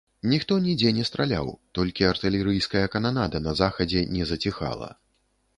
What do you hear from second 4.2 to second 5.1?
заціхала.